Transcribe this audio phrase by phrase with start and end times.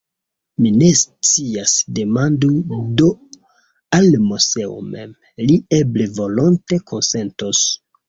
[0.65, 2.51] Mi ne scias; demandu
[3.03, 3.11] do
[4.01, 5.15] al Moseo mem,
[5.47, 7.67] li eble volonte konsentos.